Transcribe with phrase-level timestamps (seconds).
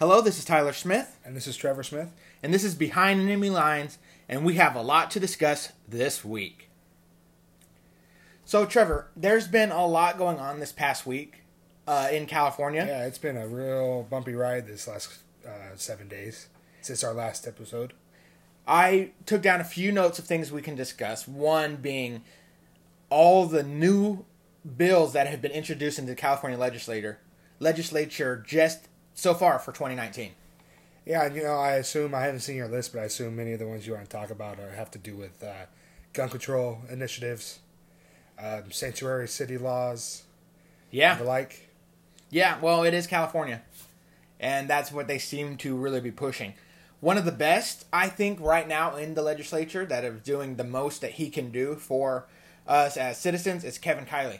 [0.00, 2.08] Hello, this is Tyler Smith, And this is Trevor Smith.
[2.42, 3.98] and this is Behind Enemy Lines,
[4.30, 6.70] and we have a lot to discuss this week.
[8.46, 11.42] So, Trevor, there's been a lot going on this past week
[11.86, 12.86] uh, in California.
[12.88, 16.48] Yeah, it's been a real bumpy ride this last uh, seven days
[16.80, 17.92] since our last episode.
[18.66, 21.28] I took down a few notes of things we can discuss.
[21.28, 22.22] One being
[23.10, 24.24] all the new
[24.78, 27.18] bills that have been introduced into the California legislature,
[27.58, 28.88] legislature just
[29.20, 30.32] so far for 2019.
[31.06, 33.58] Yeah, you know, I assume I haven't seen your list, but I assume many of
[33.58, 35.66] the ones you want to talk about are, have to do with uh,
[36.12, 37.60] gun control initiatives,
[38.38, 40.24] um, sanctuary city laws,
[40.90, 41.68] Yeah, and the like.
[42.30, 43.62] Yeah, well, it is California.
[44.38, 46.54] And that's what they seem to really be pushing.
[47.00, 50.64] One of the best, I think, right now in the legislature that is doing the
[50.64, 52.26] most that he can do for
[52.66, 54.38] us as citizens is Kevin Kiley.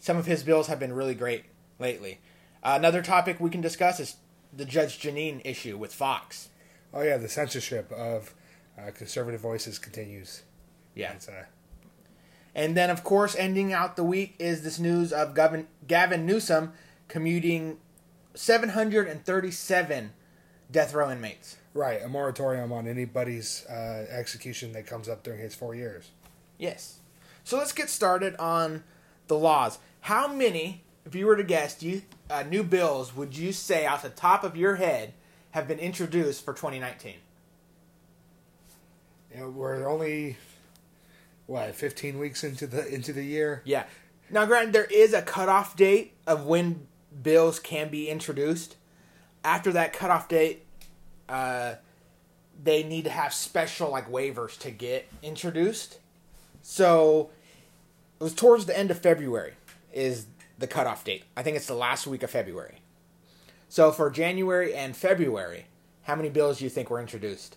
[0.00, 1.44] Some of his bills have been really great
[1.78, 2.18] lately.
[2.62, 4.16] Another topic we can discuss is
[4.52, 6.48] the Judge Jeanine issue with Fox.
[6.92, 8.34] Oh yeah, the censorship of
[8.78, 10.42] uh, conservative voices continues.
[10.94, 11.12] Yeah.
[11.28, 11.44] Uh,
[12.54, 16.72] And then, of course, ending out the week is this news of Gavin, Gavin Newsom
[17.06, 17.78] commuting
[18.34, 20.12] 737
[20.70, 21.56] death row inmates.
[21.74, 26.10] right, a moratorium on anybody's uh, execution that comes up during his four years.
[26.58, 26.98] Yes.
[27.44, 28.84] So let's get started on
[29.28, 29.78] the laws.
[30.02, 33.86] How many, if you were to guess, do you, uh, new bills would you say
[33.86, 35.14] off the top of your head
[35.52, 37.14] have been introduced for 2019?
[39.32, 40.36] You know, we're only
[41.46, 43.62] what 15 weeks into the into the year.
[43.64, 43.84] Yeah.
[44.30, 46.86] Now, granted, there is a cutoff date of when
[47.22, 48.76] bills can be introduced.
[49.42, 50.66] After that cutoff date,
[51.28, 51.76] uh,
[52.62, 55.98] they need to have special like waivers to get introduced.
[56.60, 57.30] So
[58.20, 59.54] it was towards the end of February
[59.92, 60.26] is
[60.58, 61.24] the cutoff date.
[61.36, 62.80] I think it's the last week of February.
[63.68, 65.66] So for January and February,
[66.02, 67.56] how many bills do you think were introduced?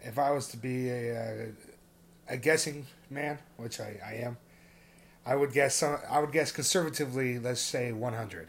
[0.00, 1.46] If I was to be a uh,
[2.28, 4.36] a guessing man, which I, I am,
[5.24, 5.98] I would guess some.
[6.08, 8.48] I would guess conservatively, let's say 100.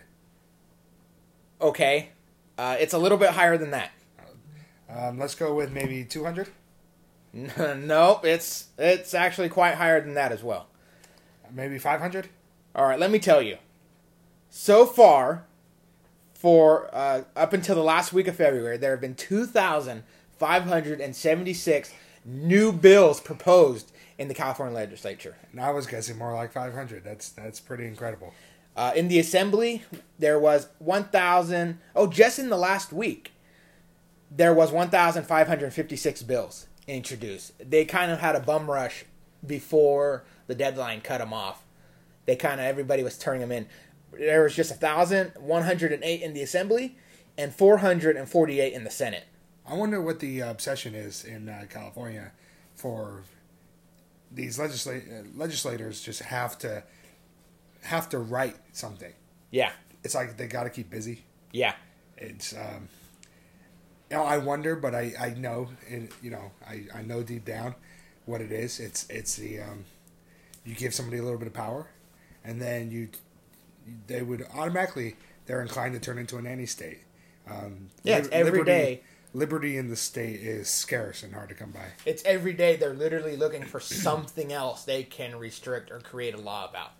[1.62, 2.10] Okay,
[2.58, 3.92] uh, it's a little bit higher than that.
[4.90, 6.50] Um, let's go with maybe 200.
[7.34, 10.68] nope, it's it's actually quite higher than that as well.
[11.52, 12.30] Maybe 500.
[12.76, 13.58] All right, let me tell you.
[14.50, 15.46] So far,
[16.34, 21.94] for uh, up until the last week of February, there have been 2,576
[22.26, 25.36] new bills proposed in the California legislature.
[25.52, 27.04] And I was guessing more like 500.
[27.04, 28.34] That's that's pretty incredible.
[28.76, 29.84] Uh, in the assembly,
[30.18, 31.80] there was 1,000.
[31.96, 33.34] Oh, just in the last week,
[34.32, 37.52] there was 1,556 bills introduced.
[37.60, 39.04] They kind of had a bum rush
[39.46, 41.66] before the deadline cut them off.
[42.30, 43.66] They kind of everybody was turning them in.
[44.14, 46.96] There was just 1,108 in the assembly
[47.40, 49.24] and 448 in the Senate.
[49.68, 52.32] I wonder what the obsession is in uh, California
[52.76, 53.24] for
[54.32, 56.02] these legisla- uh, legislators.
[56.04, 56.84] Just have to
[57.82, 59.14] have to write something.
[59.50, 59.72] Yeah,
[60.04, 61.24] It's like they got to keep busy.
[61.52, 61.74] yeah,
[62.16, 62.90] It's um,
[64.12, 65.70] you know, I wonder, but I I know
[66.22, 67.74] you know I I know deep down
[68.28, 68.80] what it is.
[68.80, 69.86] It's it's the um,
[70.64, 71.88] you give somebody a little bit of power,
[72.44, 73.10] and then you
[74.08, 77.00] they would automatically they're inclined to turn into a nanny state.
[77.50, 79.02] Um, Yeah, it's every liberty, day.
[79.34, 81.86] Liberty in the state is scarce and hard to come by.
[82.06, 86.38] it's every day they're literally looking for something else they can restrict or create a
[86.40, 86.92] law about.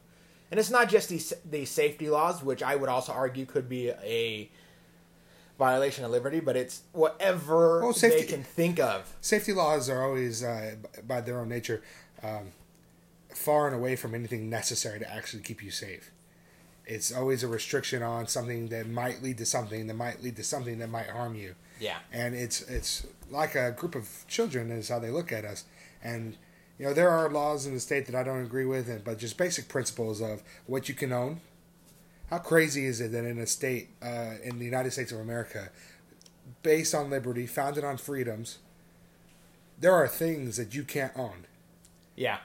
[0.52, 3.90] And it's not just these these safety laws, which I would also argue could be
[3.90, 4.50] a
[5.60, 9.14] violation of liberty, but it's whatever Well, they safety- can think of.
[9.22, 10.76] Safety laws are always, uh,
[11.06, 11.84] by their own nature,
[12.24, 12.52] um,
[13.30, 16.12] far and away from anything necessary to actually keep you safe.
[16.86, 20.44] It's always a restriction on something that might lead to something that might lead to
[20.44, 21.56] something that might harm you.
[21.80, 21.98] Yeah.
[22.12, 25.66] And it's it's like a group of children is how they look at us.
[26.04, 26.36] And
[26.80, 29.20] you know there are laws in the state that I don't agree with, and but
[29.20, 31.42] just basic principles of what you can own.
[32.30, 35.70] How crazy is it that in a state uh, in the United States of America,
[36.64, 38.60] based on liberty, founded on freedoms,
[39.80, 41.46] there are things that you can't own.
[42.16, 42.38] Yeah.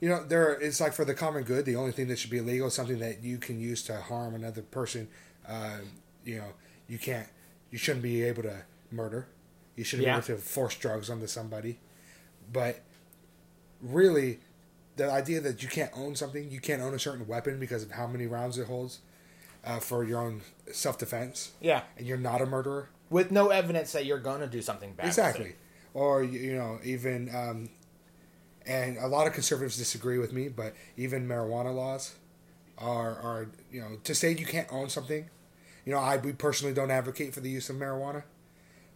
[0.00, 1.64] You know, there it's like for the common good.
[1.64, 4.34] The only thing that should be illegal is something that you can use to harm
[4.34, 5.08] another person.
[5.46, 5.78] Uh,
[6.24, 6.52] you know,
[6.88, 7.26] you can't,
[7.70, 8.62] you shouldn't be able to
[8.92, 9.26] murder.
[9.76, 10.20] You shouldn't Yeah.
[10.20, 11.78] be able to force drugs onto somebody.
[12.52, 12.80] But
[13.80, 14.40] really,
[14.96, 17.92] the idea that you can't own something, you can't own a certain weapon because of
[17.92, 19.00] how many rounds it holds
[19.64, 20.42] uh, for your own
[20.72, 21.82] self defense, Yeah.
[21.96, 22.88] and you're not a murderer.
[23.10, 25.06] With no evidence that you're going to do something bad.
[25.06, 25.54] Exactly.
[25.94, 27.70] Or you you know even um,
[28.68, 32.14] and a lot of conservatives disagree with me, but even marijuana laws
[32.76, 35.28] are are you know to say you can't own something.
[35.84, 38.24] You know, I we personally don't advocate for the use of marijuana,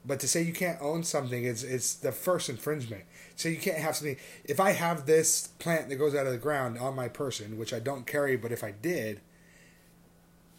[0.05, 3.05] but to say you can't own something is it's the first infringement.
[3.35, 4.19] So you can't have something.
[4.45, 7.73] If I have this plant that goes out of the ground on my person, which
[7.73, 9.23] I don't carry, but if I did,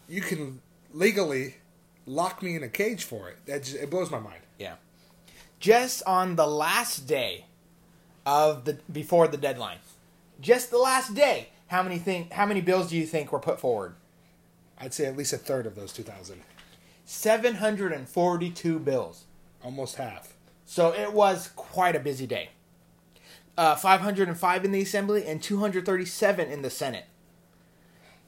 [0.08, 0.60] you can
[0.92, 1.54] legally
[2.04, 3.38] lock me in a cage for it.
[3.46, 4.40] That just, it blows my mind.
[4.58, 4.74] Yeah.
[5.60, 7.46] Just on the last day
[8.26, 9.78] of the before the deadline,
[10.40, 13.60] just the last day, how many think how many bills do you think were put
[13.60, 13.94] forward?
[14.78, 16.40] I'd say at least a third of those two thousand,
[17.04, 19.24] Seven hundred and forty-two bills.
[19.62, 20.34] almost half.
[20.66, 22.48] So it was quite a busy day.
[23.56, 27.04] Uh, 505 in the Assembly and 237 in the Senate.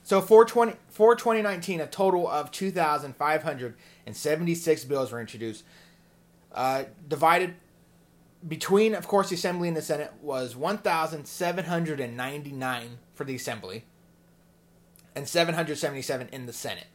[0.05, 5.65] So for, 20, for 2019, a total of 2,576 bills were introduced.
[6.53, 7.55] Uh, divided
[8.47, 13.85] between, of course, the Assembly and the Senate was 1,799 for the Assembly
[15.15, 16.87] and 777 in the Senate.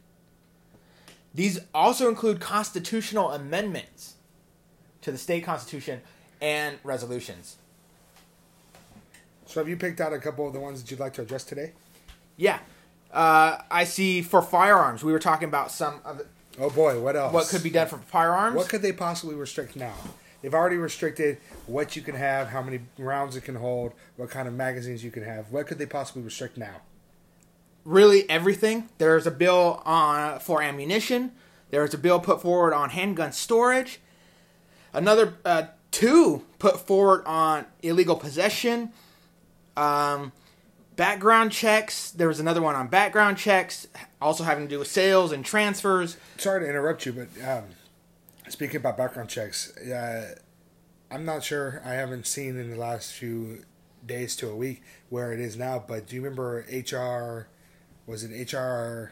[1.34, 4.16] These also include constitutional amendments
[5.02, 6.02] to the state constitution
[6.42, 7.58] and resolutions.
[9.46, 11.44] So have you picked out a couple of the ones that you'd like to address
[11.44, 11.72] today?
[12.38, 12.60] Yeah.
[13.12, 16.26] Uh, I see for firearms, we were talking about some of the,
[16.60, 17.34] Oh boy, what else?
[17.34, 18.56] what could be done for firearms.
[18.56, 19.94] What could they possibly restrict now?
[20.42, 24.48] They've already restricted what you can have, how many rounds it can hold, what kind
[24.48, 25.52] of magazines you can have.
[25.52, 26.82] What could they possibly restrict now?
[27.84, 28.90] really everything.
[28.98, 31.32] There's a bill on for ammunition.
[31.70, 34.00] There's a bill put forward on handgun storage.
[34.94, 38.92] Another uh, two put forward on illegal possession.
[39.78, 40.34] Um,
[40.96, 42.12] background checks.
[42.12, 43.88] There was another one on background checks,
[44.22, 46.18] also having to do with sales and transfers.
[46.38, 47.64] Sorry to interrupt you, but um,
[48.52, 50.36] speaking about background checks, uh,
[51.10, 51.82] I'm not sure.
[51.86, 53.64] I haven't seen in the last few
[54.06, 55.84] days to a week where it is now.
[55.86, 57.48] But do you remember HR?
[58.10, 59.12] Was it HR?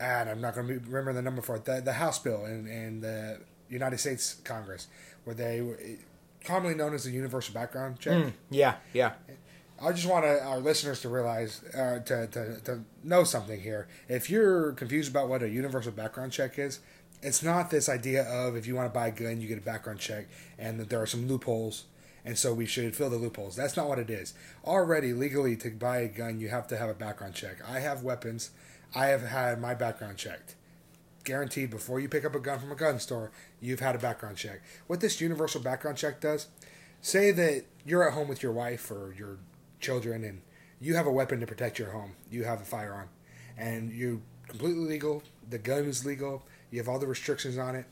[0.00, 1.64] And I'm not going to remember the number for it.
[1.64, 4.88] The, the House bill in, in the United States Congress,
[5.24, 5.78] where they were
[6.44, 8.12] commonly known as the universal background check.
[8.50, 9.12] Yeah, yeah.
[9.80, 13.88] I just want our listeners to realize, uh, to, to, to know something here.
[14.08, 16.78] If you're confused about what a universal background check is,
[17.22, 19.62] it's not this idea of if you want to buy a gun, you get a
[19.62, 20.26] background check,
[20.58, 21.84] and that there are some loopholes,
[22.24, 23.56] and so we should fill the loopholes.
[23.56, 24.34] That's not what it is.
[24.64, 27.58] Already, legally, to buy a gun, you have to have a background check.
[27.66, 28.50] I have weapons.
[28.94, 30.56] I have had my background checked.
[31.24, 33.30] Guaranteed, before you pick up a gun from a gun store,
[33.60, 34.60] you've had a background check.
[34.88, 36.48] What this universal background check does,
[37.00, 39.38] say that you're at home with your wife or your
[39.80, 40.42] children and
[40.80, 42.12] you have a weapon to protect your home.
[42.28, 43.08] You have a firearm.
[43.56, 45.22] And you're completely legal.
[45.48, 46.44] The gun is legal.
[46.72, 47.84] You have all the restrictions on it.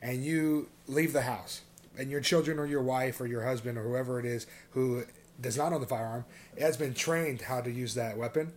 [0.00, 1.60] And you leave the house.
[1.98, 5.04] And your children or your wife or your husband or whoever it is who
[5.40, 6.24] does not own the firearm
[6.58, 8.52] has been trained how to use that weapon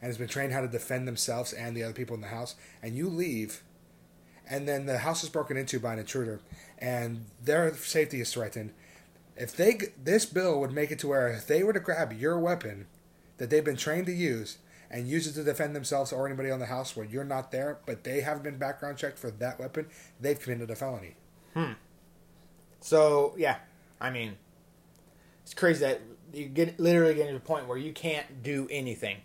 [0.00, 2.54] and has been trained how to defend themselves and the other people in the house.
[2.82, 3.62] And you leave
[4.50, 6.40] and then the house is broken into by an intruder
[6.78, 8.72] and their safety is threatened
[9.36, 12.38] if they this bill would make it to where if they were to grab your
[12.38, 12.86] weapon
[13.36, 14.58] that they've been trained to use
[14.90, 17.78] and use it to defend themselves or anybody on the house where you're not there
[17.86, 19.86] but they have been background checked for that weapon
[20.20, 21.14] they've committed a felony
[22.80, 23.56] So yeah,
[24.00, 24.36] I mean,
[25.42, 26.00] it's crazy that
[26.32, 29.18] you get literally getting to the point where you can't do anything.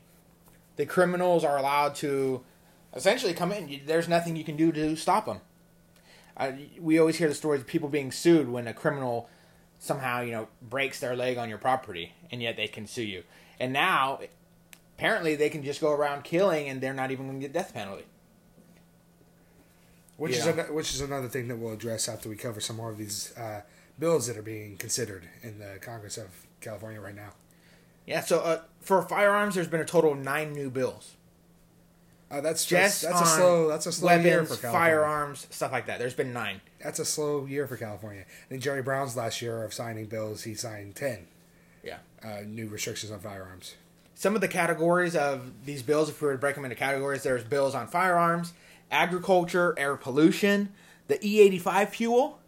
[0.78, 2.42] The criminals are allowed to
[2.96, 3.82] essentially come in.
[3.86, 5.42] There's nothing you can do to stop them.
[6.36, 9.30] Uh, we always hear the stories of people being sued when a criminal
[9.78, 13.24] somehow you know breaks their leg on your property, and yet they can sue you.
[13.60, 14.20] And now,
[15.04, 17.74] apparently, they can just go around killing, and they're not even going to get death
[17.74, 18.06] penalty.
[20.16, 20.52] which is Yeah.
[20.52, 23.36] ano- which is another thing that we'll address after we cover some more of these
[23.36, 23.62] uh,
[24.00, 26.28] bills that are being considered in the Congress of
[26.62, 27.34] California right now.
[28.06, 28.22] Yeah.
[28.22, 31.16] So uh, for firearms, there's been a total of nine new bills.
[32.30, 34.72] Uh, that's Just that's, that's a slow that's a slow year for California.
[34.80, 35.98] firearms, stuff like that.
[36.00, 36.62] There's been nine.
[36.82, 38.22] That's a slow year for California.
[38.46, 41.28] I think Jerry Brown's last year of signing bills, he signed ten
[41.84, 41.98] Yeah.
[42.24, 43.74] uh, new restrictions on firearms.
[44.16, 47.24] Some of the categories of these bills, if we were to break them into categories,
[47.24, 48.54] there's bills on firearms,
[48.92, 50.70] agriculture, air pollution,
[51.08, 52.40] the E85 fuel.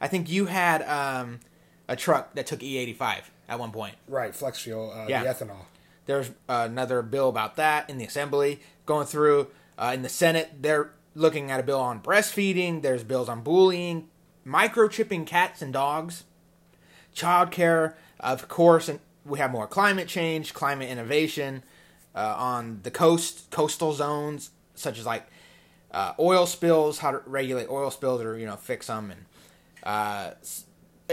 [0.00, 1.40] I think you had um,
[1.88, 3.96] a truck that took E85 at one point.
[4.08, 5.22] Right, flex fuel, uh, Yeah.
[5.22, 5.66] the ethanol.
[6.06, 9.48] There's another bill about that in the assembly going through.
[9.78, 12.82] Uh, in the Senate, they're looking at a bill on breastfeeding.
[12.82, 14.08] There's bills on bullying,
[14.46, 16.24] microchipping cats and dogs,
[17.14, 21.62] childcare, of course, and we have more climate change, climate innovation
[22.14, 25.26] uh, on the coast, coastal zones, such as like
[25.90, 29.24] uh, oil spills, how to regulate oil spills or you know fix them, and
[29.84, 30.30] uh,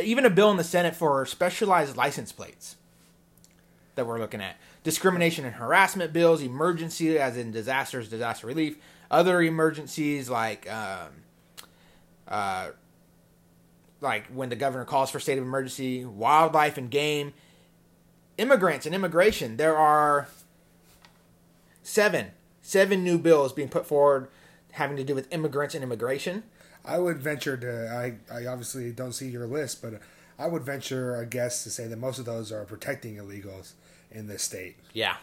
[0.02, 2.76] even a bill in the Senate for specialized license plates
[3.96, 4.58] that we're looking at.
[4.84, 8.78] Discrimination and harassment bills, emergency as in disasters, disaster relief,
[9.12, 11.10] Other emergencies like um,
[12.28, 12.70] uh,
[14.02, 17.34] like when the governor calls for state of emergency, wildlife and game,
[18.38, 19.58] immigrants and immigration.
[19.58, 20.28] There are
[21.84, 22.28] seven
[22.62, 24.28] seven new bills being put forward
[24.72, 26.44] having to do with immigrants and immigration.
[26.86, 27.90] I would venture to.
[27.90, 30.00] I, I obviously don't see your list, but
[30.38, 33.72] I would venture a guess to say that most of those are protecting illegals
[34.12, 34.76] in this state.
[34.94, 35.16] Yeah.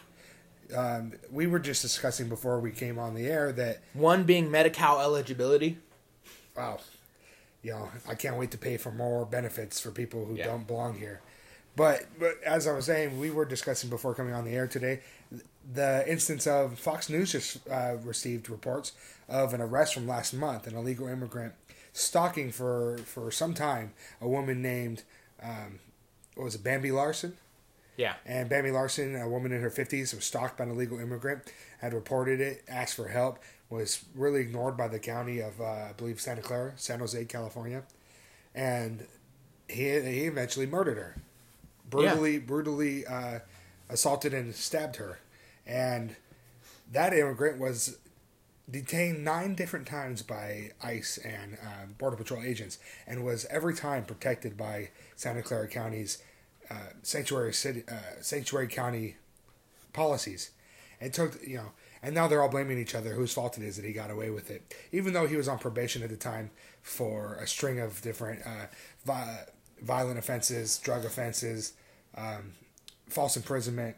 [0.75, 4.99] Um, we were just discussing before we came on the air that One being Medi-Cal
[4.99, 5.77] eligibility.
[6.57, 6.79] wow,
[7.61, 10.45] you know, I can't wait to pay for more benefits for people who Yeah.
[10.47, 11.21] don't belong here.
[11.75, 15.01] But but as I was saying, we were discussing before coming on the air today,
[15.73, 18.93] the instance of Fox News just uh, received reports
[19.27, 21.53] of an arrest from last month, an illegal immigrant
[21.93, 25.03] stalking for for some time a woman named
[25.41, 25.79] um,
[26.35, 27.37] what was it, Bambi Larson.
[27.97, 28.15] Yeah.
[28.25, 31.43] And Bambi Larson, a woman in her 50s, was stalked by an illegal immigrant,
[31.79, 33.39] had reported it, asked for help,
[33.69, 37.83] was really ignored by the county of, uh, I believe, Santa Clara, San Jose, California.
[38.53, 39.07] And
[39.69, 41.15] he, he eventually murdered her.
[41.89, 43.39] Brutally, brutally uh,
[43.89, 45.19] assaulted and stabbed her.
[45.65, 46.15] And
[46.91, 47.97] that immigrant was
[48.69, 54.05] detained nine different times by ICE and uh, Border Patrol agents, and was every time
[54.05, 56.21] protected by Santa Clara County's
[56.69, 59.17] uh, sanctuary city, uh, sanctuary county
[59.93, 60.51] policies.
[60.99, 63.75] It took you know, and now they're all blaming each other whose fault it is
[63.75, 66.49] that he got away with it, even though he was on probation at the time
[66.81, 68.67] for a string of different uh,
[69.05, 69.45] vi-
[69.81, 71.73] violent offenses, drug offenses,
[72.15, 72.53] um,
[73.07, 73.95] false imprisonment.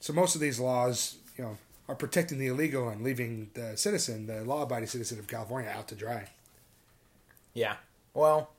[0.00, 4.26] So most of these laws, you know, are protecting the illegal and leaving the citizen,
[4.26, 6.28] the law-abiding citizen of California, out to dry.
[7.54, 7.76] Yeah.
[8.12, 8.50] Well,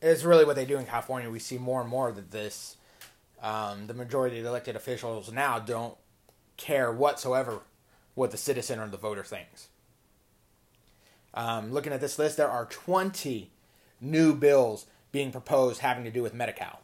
[0.00, 1.30] it's really what they do in California.
[1.30, 2.76] We see more and more that this,
[3.42, 5.96] um, the majority of the elected officials now don't
[6.56, 7.60] care whatsoever
[8.14, 9.68] what the citizen or the voter thinks.
[11.32, 13.50] Um, looking at this list, there are 20
[14.00, 16.80] new bills being proposed having to do with Medi-Cal.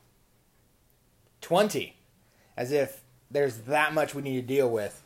[1.41, 1.97] 20.
[2.57, 5.03] As if there's that much we need to deal with.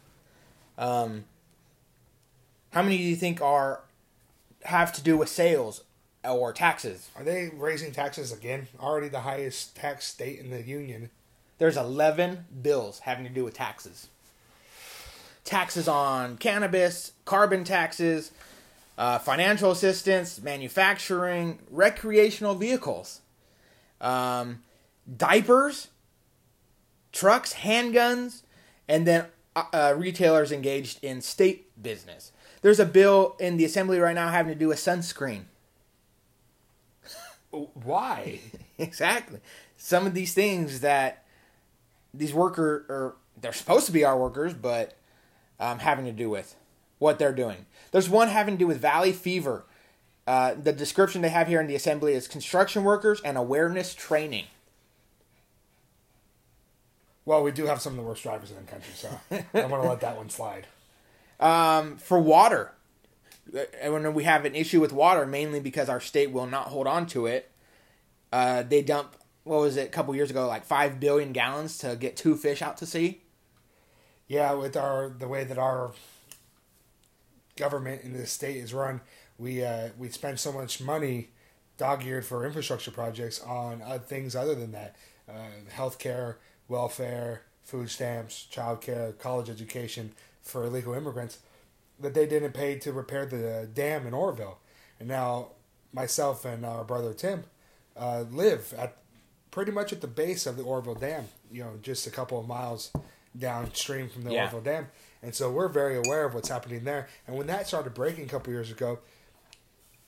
[0.78, 1.24] Um,
[2.70, 3.80] how many do you think are
[4.64, 5.84] have to do with sales
[6.24, 7.08] or taxes?
[7.16, 8.68] Are they raising taxes again?
[8.78, 11.10] Already the highest tax state in the union.
[11.58, 14.08] There's 11 bills having to do with taxes.
[15.44, 18.30] Taxes on cannabis, carbon taxes,
[19.00, 23.22] uh, financial assistance, manufacturing, recreational vehicles,
[23.98, 24.62] um,
[25.16, 25.88] diapers,
[27.10, 28.42] trucks, handguns,
[28.86, 29.24] and then
[29.56, 32.32] uh, uh, retailers engaged in state business.
[32.60, 35.44] There's a bill in the assembly right now having to do with sunscreen.
[37.50, 38.40] Why?
[38.78, 39.40] exactly.
[39.78, 41.24] Some of these things that
[42.12, 44.92] these worker or they're supposed to be our workers, but
[45.58, 46.54] um, having to do with
[47.00, 47.66] what they're doing.
[47.90, 49.64] There's one having to do with valley fever.
[50.28, 54.44] Uh, the description they have here in the assembly is construction workers and awareness training.
[57.24, 59.82] Well, we do have some of the worst drivers in the country, so I'm going
[59.82, 60.66] to let that one slide.
[61.40, 62.72] Um, for water,
[63.54, 66.86] Uh, when we have an issue with water, mainly because our state will not hold
[66.86, 67.50] on to it,
[68.30, 71.96] uh, they dump what was it a couple years ago, like five billion gallons to
[71.96, 73.22] get two fish out to sea.
[74.28, 75.92] Yeah, with our the way that our
[77.60, 79.00] government in this state is run,
[79.38, 81.28] we uh, we spend so much money
[81.76, 84.96] dog-eared for infrastructure projects on uh, things other than that,
[85.28, 85.32] uh,
[85.74, 86.36] healthcare,
[86.68, 90.12] welfare, food stamps, childcare, college education
[90.42, 91.38] for illegal immigrants
[91.98, 94.58] that they didn't pay to repair the dam in Oroville,
[94.98, 95.48] and now
[95.92, 97.44] myself and our brother Tim
[97.96, 98.96] uh, live at
[99.50, 101.24] pretty much at the base of the Oroville Dam.
[101.50, 102.92] You know, just a couple of miles
[103.36, 104.42] downstream from the Yeah.
[104.44, 104.86] Oroville Dam,
[105.22, 107.08] and so we're very aware of what's happening there.
[107.26, 108.98] And when that started breaking a couple years ago,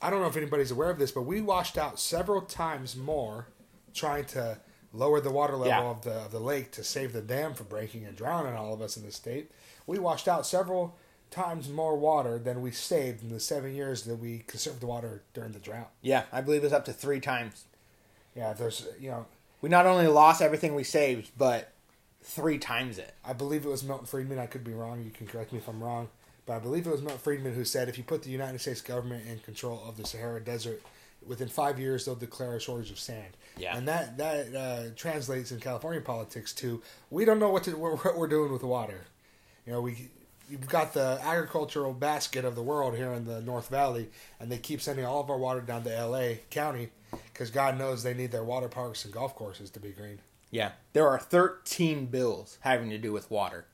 [0.01, 3.47] I don't know if anybody's aware of this, but we washed out several times more
[3.95, 4.59] trying to
[4.93, 5.91] lower the water level Yeah.
[5.91, 8.83] of the of the lake to save the dam from breaking and drowning all of
[8.83, 9.51] us in the state.
[9.87, 10.97] We washed out several
[11.31, 15.23] times more water than we saved in the seven years that we conserved the water
[15.33, 15.91] during the drought.
[16.03, 17.65] Yeah, I believe it's up to three times.
[18.35, 19.27] Yeah, there's you know,
[19.63, 21.71] We not only lost everything we saved, but
[22.23, 23.15] three times it.
[23.25, 24.39] I believe it was Milton Friedman.
[24.39, 25.03] I could be wrong.
[25.03, 26.09] You can correct me if I'm wrong,
[26.47, 28.81] but I believe it was Milton Friedman who said if you put the United States
[28.81, 30.83] government in control of the Sahara Desert,
[31.27, 33.37] within five years they'll declare a shortage of sand.
[33.57, 33.77] Yeah.
[33.77, 38.17] and that that uh, translates in California politics to we don't know what to what
[38.17, 39.03] we're doing with water.
[39.67, 40.09] You know, we
[40.49, 44.11] you've got the agricultural basket of the world here in the North Valley,
[44.41, 46.43] and they keep sending all of our water down to L.A.
[46.51, 46.91] County
[47.33, 50.19] because God knows they need their water parks and golf courses to be green.
[50.53, 50.73] Yeah.
[50.93, 53.65] There are 13 bills having to do with water.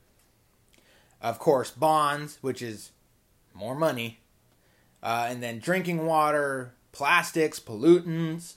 [1.21, 2.91] Of course, bonds, which is
[3.53, 4.21] more money.
[5.03, 8.55] Uh, and then drinking water, plastics, pollutants,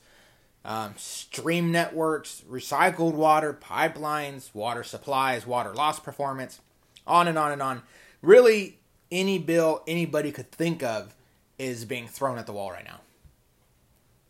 [0.64, 6.60] um, stream networks, recycled water, pipelines, water supplies, water loss performance,
[7.06, 7.82] on and on and on.
[8.22, 8.78] Really,
[9.10, 11.14] any bill anybody could think of
[11.58, 13.00] is being thrown at the wall right now.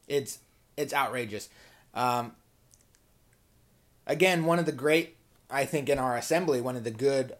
[0.08, 0.38] It's
[0.76, 1.50] it's outrageous.
[1.94, 2.32] Um,
[4.12, 5.16] again, one of the great,
[5.50, 7.34] I think, in our assembly, one of the good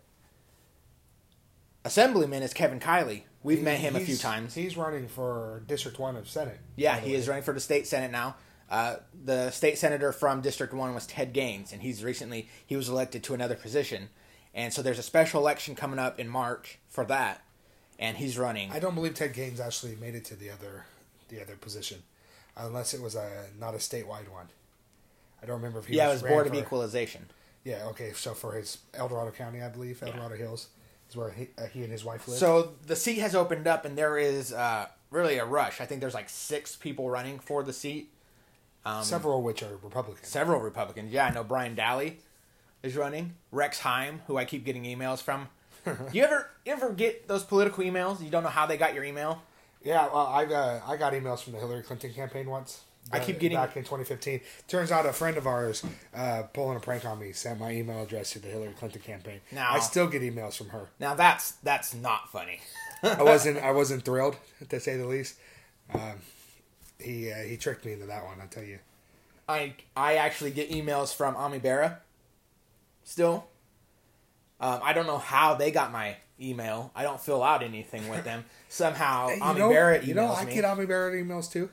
[1.85, 3.23] assemblymen is Kevin Kiley.
[3.43, 4.55] We've He- met him a few times.
[4.55, 6.59] He's running for District One of Senate.
[6.77, 7.17] Yeah, he way.
[7.17, 8.37] is running for the state senate now.
[8.71, 12.89] Uh, the state senator from District One was Ted Gaines, and he's recently he was
[12.89, 14.09] elected to another position,
[14.55, 17.43] and so there's a special election coming up in March for that,
[17.99, 18.71] and he's running.
[18.73, 20.87] I don't believe Ted Gaines actually made it to the other
[21.29, 22.03] the other position,
[22.57, 24.49] unless it was a not a statewide one.
[25.43, 27.27] I don't remember if he yeah, it was was Board of for- Equalization.
[27.65, 28.13] Yeah, okay.
[28.13, 30.69] So for his El Dorado County, I believe El Dorado Hills
[31.09, 32.39] is where he, uh, he and his wife live.
[32.39, 35.81] So the seat has opened up, and there is uh, really a rush.
[35.81, 38.13] I think there's like six people running for the seat.
[38.85, 40.27] Um, several of which are Republicans.
[40.27, 41.13] several Republicans.
[41.13, 42.15] Yeah, I know Brian Dahle
[42.83, 43.35] is running.
[43.53, 45.49] Rex Hime, who I keep getting emails from.
[46.13, 48.23] you ever you ever get those political emails?
[48.23, 49.43] You don't know how they got your email.
[49.85, 52.83] Yeah, well, I uh, I got emails from the Hillary Clinton campaign once.
[53.11, 54.41] I keep getting- back in 2015.
[54.69, 58.03] Turns out a friend of ours uh, pulling a prank on me sent my email
[58.03, 59.41] address to the Hillary Clinton campaign.
[59.51, 60.89] Now- I still get emails from her.
[61.01, 62.61] Now that's that's not funny.
[63.03, 64.37] I wasn't I wasn't thrilled
[64.69, 65.37] to say the least.
[65.93, 66.21] Um,
[67.01, 68.41] he uh, he tricked me into that one.
[68.41, 68.79] I tell you.
[69.49, 71.99] I I actually get emails from Ami Bera.
[73.05, 73.47] Still,
[74.61, 76.93] um, I don't know how they got my email.
[76.95, 78.45] I don't fill out anything with them.
[78.69, 80.55] Somehow, You Ami know, Bera emails you know, I me.
[80.55, 81.69] get Ami Bera emails too.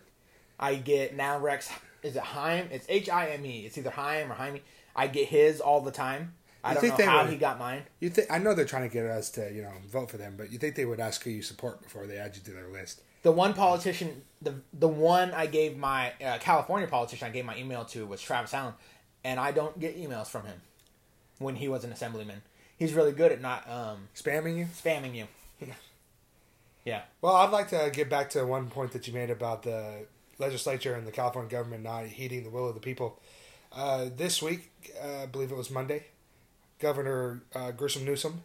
[0.59, 1.69] I get now Rex.
[2.03, 2.67] Is it Hime?
[2.71, 3.65] It's H I M E.
[3.65, 4.61] It's either Heim or Jaime.
[4.95, 6.33] I get his all the time.
[6.63, 7.83] I You don't think know they how would- he got mine.
[7.99, 10.35] You think I know they're trying to get us to you know vote for them,
[10.37, 12.67] but you think they would ask who you support before they add you to their
[12.67, 13.01] list?
[13.23, 17.57] The one politician, the the one I gave my uh, California politician I gave my
[17.57, 18.73] email to was Travis Allen,
[19.23, 20.61] and I don't get emails from him
[21.37, 22.41] when he was an assemblyman.
[22.77, 24.65] He's really good at not um, Spamming you?
[24.65, 25.27] spamming you.
[26.85, 27.01] Yeah.
[27.21, 30.05] Well, I'd like to get back to one point that you made about the
[30.39, 33.19] legislature and the California government not heeding the will of the people.
[33.71, 34.71] Uh, this week,
[35.03, 36.05] uh, I believe it was Monday,
[36.79, 38.41] Governor uh, Grissom Newsom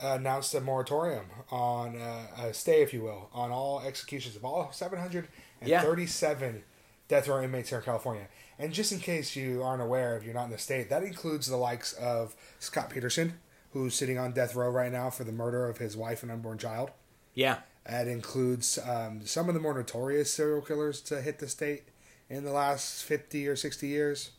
[0.00, 4.70] announced a moratorium on uh, a stay, if you will, on all executions of all
[4.72, 6.62] 737
[7.08, 8.28] death row inmates here in California.
[8.58, 11.48] And just in case you aren't aware, if you're not in the state, that includes
[11.48, 13.40] the likes of Scott Peterson,
[13.72, 16.56] who's sitting on death row right now for the murder of his wife and unborn
[16.58, 16.90] child.
[17.34, 17.58] Yeah.
[17.86, 21.84] That includes um, some of the more notorious serial killers to hit the state
[22.28, 24.30] in the last 50 or 60 years.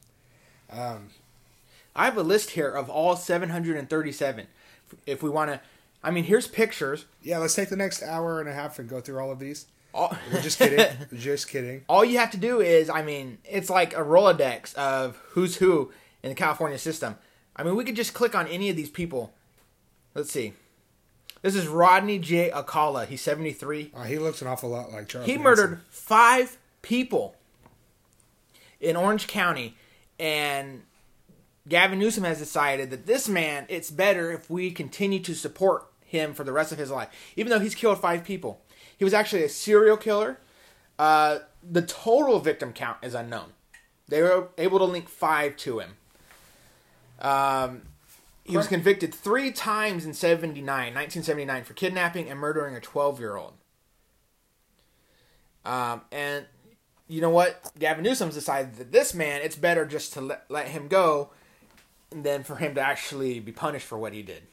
[0.71, 1.09] Um,
[1.95, 4.47] I have a list here of all 737.
[5.05, 5.59] If we want to,
[6.03, 7.05] I mean, here's pictures.
[7.21, 9.65] yeah, let's take the next hour and a half and go through all of these.
[9.93, 10.87] All, just kidding.
[11.17, 11.83] just kidding.
[11.89, 15.91] all you have to do is, I mean, it's like a Rolodex of who's who
[16.23, 17.17] in the California system.
[17.55, 19.33] I mean, we could just click on any of these people.
[20.15, 20.53] Let's see.
[21.41, 22.51] This is Rodney J.
[22.51, 23.05] Alcala.
[23.05, 23.91] He's 73.
[23.95, 25.43] Uh, he looks an awful lot like Charles He Manson.
[25.43, 27.35] murdered five people
[28.79, 29.75] in Orange County,
[30.19, 30.83] and
[31.67, 36.33] Gavin Newsom has decided that this man, it's better if we continue to support him
[36.33, 38.61] for the rest of his life, even though he's killed five people.
[38.97, 40.37] He was actually a serial killer.
[40.99, 43.53] Uh, the total victim count is unknown.
[44.07, 45.93] They were able to link five to him.
[47.19, 47.83] Um,
[48.43, 53.35] he was convicted three times in 79, 1979 for kidnapping and murdering a 12 year
[53.35, 53.53] old.
[55.63, 56.45] Um, and
[57.07, 57.71] you know what?
[57.77, 61.29] Gavin Newsom's decided that this man, it's better just to let, let him go
[62.09, 64.43] than for him to actually be punished for what he did.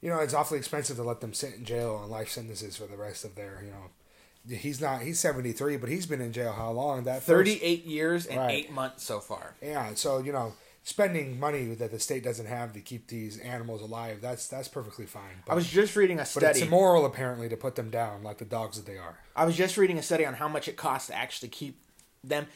[0.00, 2.86] You know, it's awfully expensive to let them sit in jail on life sentences for
[2.86, 4.56] the rest of their, you know.
[4.56, 7.02] He's not, he's 73, but he's been in jail how long?
[7.04, 8.50] That first- 38 years and Right.
[8.52, 9.56] eight months so far.
[9.60, 10.54] Yeah, so, you know,
[10.88, 15.06] spending money that the state doesn't have to keep these animals alive, that's that's perfectly
[15.06, 15.42] fine.
[15.46, 16.46] But, I was just reading a study.
[16.46, 19.18] but it's immoral, apparently, to put them down like the dogs that they are.
[19.36, 21.80] I was just reading a study on how much it costs to actually keep
[22.24, 22.46] them.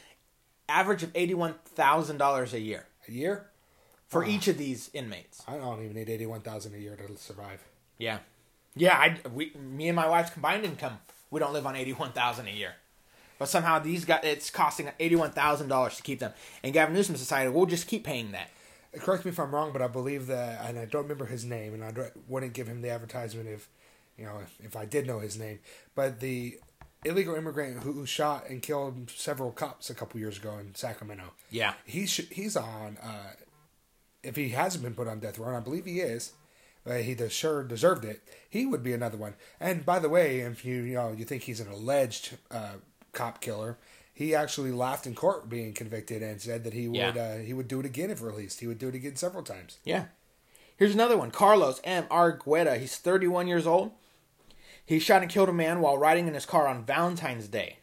[0.69, 3.47] Average of $81,000 a year A year?
[4.09, 5.43] for each of these inmates.
[5.47, 7.61] I don't even need 81000 a year to survive.
[7.99, 8.19] Yeah,
[8.75, 8.97] yeah.
[8.97, 10.99] I we me and my wife's combined income
[11.31, 12.75] we don't live on eighty one thousand a year,
[13.43, 16.33] but somehow these guys it's costing eighty one thousand dollars to keep them.
[16.63, 18.51] And Gavin Newsom decided we'll just keep paying that.
[19.01, 21.75] Correct me if I'm wrong, but I believe that, and I don't remember his name,
[21.75, 23.69] and I wouldn't give him the advertisement if,
[24.17, 25.59] you know, if, if I did know his name.
[25.97, 26.61] But the
[27.05, 31.33] illegal immigrant who, who shot and killed several cops a couple years ago in Sacramento,
[31.51, 32.97] Yeah, he sh- he's on.
[33.03, 33.33] Uh,
[34.23, 36.35] if he hasn't been put on death row, and I believe he is,
[36.87, 38.23] uh, he sure deserved it.
[38.49, 39.35] He would be another one.
[39.59, 42.75] And by the way, if you you know you think he's an alleged uh,
[43.13, 43.79] cop killer,
[44.13, 47.69] he actually laughed in court being convicted and said that he would uh, he would
[47.69, 48.61] do it again if released.
[48.61, 49.79] He would do it again several times.
[49.85, 50.07] Yeah.
[50.77, 51.31] Here's another one.
[51.31, 52.05] Carlos M.
[52.05, 52.79] Argueta.
[52.79, 53.93] He's 31 years old.
[54.85, 57.79] He shot and killed a man while riding in his car on Valentine's Day.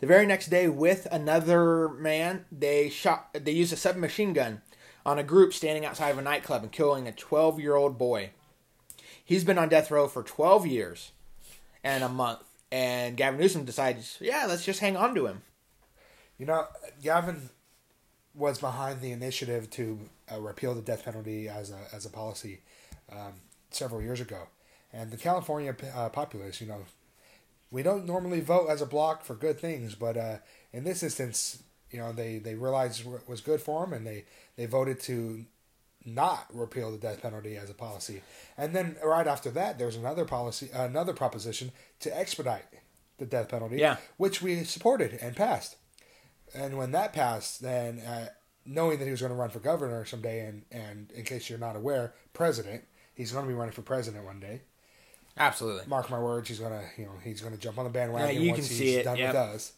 [0.00, 3.28] The very next day, with another man, they shot.
[3.34, 4.62] They used a submachine gun
[5.04, 8.30] on a group standing outside of a nightclub and killing a 12 year old boy.
[9.22, 11.12] He's been on death row for 12 years
[11.84, 12.49] and a month.
[12.72, 15.42] And Gavin Newsom decides, yeah, let's just hang on to him.
[16.38, 16.66] You know,
[17.02, 17.50] Gavin
[18.34, 19.98] was behind the initiative to
[20.32, 22.60] uh, repeal the death penalty as a as a policy
[23.12, 23.32] um,
[23.70, 24.48] several years ago,
[24.92, 26.84] and the California uh, populace, you know,
[27.70, 30.36] we don't normally vote as a block for good things, but uh,
[30.72, 34.24] in this instance, you know, they they realized what was good for them, and they
[34.56, 35.44] they voted to
[36.04, 38.22] not repeal the death penalty as a policy.
[38.56, 42.64] And then right after that, there's another policy, another proposition to expedite
[43.18, 43.96] the death penalty, Yeah.
[44.16, 45.76] which we supported and passed.
[46.54, 48.28] And when that passed, then uh,
[48.64, 51.58] knowing that he was going to run for governor someday, and, and in case you're
[51.58, 52.84] not aware, president,
[53.14, 54.62] he's going to be running for president one day.
[55.36, 55.84] Absolutely.
[55.86, 58.34] Mark my words, he's going to you know he's going to jump on the bandwagon
[58.34, 59.28] Yeah, you once can he's see it, done yep.
[59.28, 59.72] with us.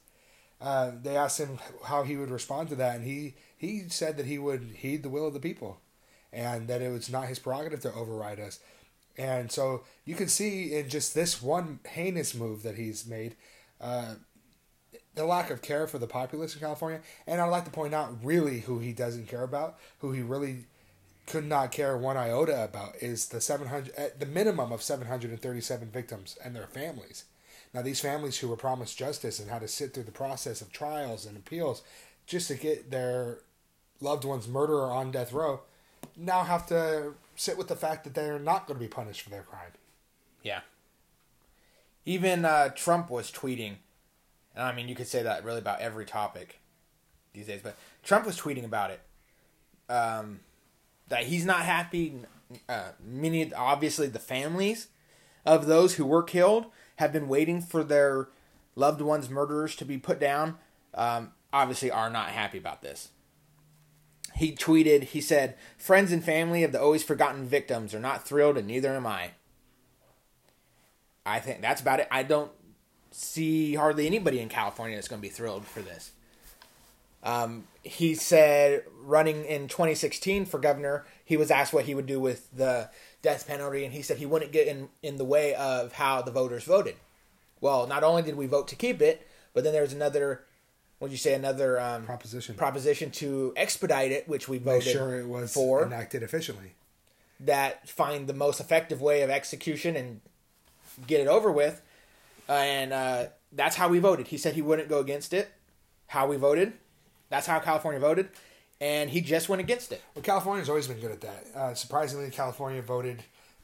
[0.60, 4.26] Uh, they asked him how he would respond to that, and he he said that
[4.26, 5.78] he would heed the will of the people,
[6.32, 8.60] and that it was not his prerogative to override us.
[9.18, 13.36] And so you can see in just this one heinous move that he's made,
[13.80, 14.14] uh,
[15.14, 17.00] the lack of care for the populace in California.
[17.26, 20.64] And I'd like to point out really who he doesn't care about, who he really
[21.26, 25.06] could not care one iota about, is the seven hundred, at the minimum of seven
[25.06, 27.24] hundred and thirty-seven victims and their families.
[27.74, 30.72] Now, these families who were promised justice and had to sit through the process of
[30.72, 31.82] trials and appeals
[32.26, 33.38] just to get their
[34.00, 35.60] loved one's murderer on death row,
[36.16, 39.30] now have to sit with the fact that they're not going to be punished for
[39.30, 39.72] their crime.
[40.42, 40.60] Yeah.
[42.04, 43.76] Even uh, Trump was tweeting,
[44.54, 46.60] and I mean, you could say that really about every topic
[47.32, 49.00] these days, but Trump was tweeting about it.
[49.88, 50.40] Um,
[51.08, 52.14] that he's not happy.
[52.68, 54.88] Uh, many, obviously, the families
[55.44, 58.28] of those who were killed have been waiting for their
[58.74, 60.56] loved ones' murderers to be put down.
[60.94, 63.10] Um, obviously, are not happy about this.
[64.42, 68.58] He tweeted, he said, Friends and family of the always forgotten victims are not thrilled,
[68.58, 69.30] and neither am I.
[71.24, 72.08] I think that's about it.
[72.10, 72.50] I don't
[73.12, 76.10] see hardly anybody in California that's going to be thrilled for this.
[77.22, 82.18] Um, he said running in 2016 for governor, he was asked what he would do
[82.18, 82.90] with the
[83.22, 86.32] death penalty, and he said he wouldn't get in, in the way of how the
[86.32, 86.96] voters voted.
[87.60, 89.24] Well, not only did we vote to keep it,
[89.54, 90.42] but then there was another,
[91.02, 92.54] would you say, another um, Proposition.
[92.54, 96.74] proposition to expedite it, which we Make voted sure it was for enacted efficiently.
[97.40, 100.20] that find the most effective way of execution and
[101.06, 101.82] get it over with.
[102.48, 104.28] Uh, and uh, that's how we voted.
[104.28, 105.50] He said he wouldn't go against it.
[106.08, 106.72] How we voted.
[107.30, 108.28] That's how California voted.
[108.80, 110.02] And he just went against it.
[110.14, 111.46] Well, California's always been good at that.
[111.54, 113.22] Uh, surprisingly, California voted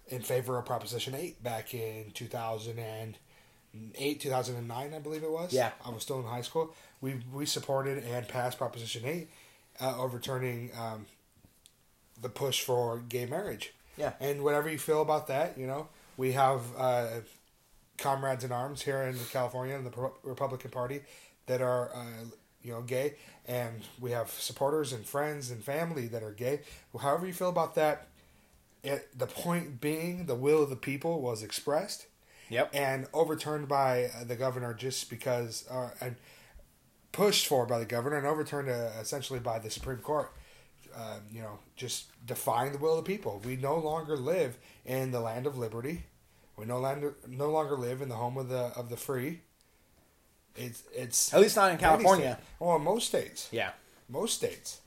[0.09, 5.53] in favor of Proposition 8 back in 2008, 2009, I believe it was.
[5.53, 5.73] Yeah.
[5.85, 6.75] I was still in high school.
[7.01, 9.29] We, we supported and passed Proposition 8,
[9.81, 11.07] uh, overturning um,
[12.21, 13.73] the push for gay marriage.
[13.97, 14.13] Yeah.
[14.21, 17.07] And whatever you feel about that, you know, we have uh,
[17.97, 21.01] comrades in arms here in California in the Pro- Republican Party
[21.47, 22.25] that are, uh,
[22.63, 23.15] you know, gay,
[23.47, 26.61] and we have supporters and friends and family that are gay.
[27.01, 28.09] However you feel about that,
[28.85, 32.07] it, the point being, the will of the people was expressed
[32.51, 32.71] Yep.
[32.73, 36.17] and overturned by uh, the governor just because, uh, and
[37.13, 40.33] pushed for by the governor and overturned uh, essentially by the Supreme Court.
[40.97, 43.41] Uh, you know, just defying the will of the people.
[43.45, 46.05] We no longer live in the land of liberty.
[46.57, 49.41] We no longer no longer live in the home of the of the free.
[50.57, 52.39] It's it's At least not in California.
[52.59, 53.73] Well, most states, Yeah.
[54.09, 54.81] most states.